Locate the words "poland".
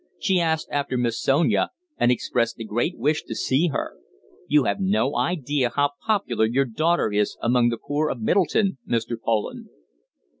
9.23-9.69